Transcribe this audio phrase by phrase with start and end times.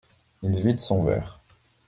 [0.41, 1.39] Il vide son verre.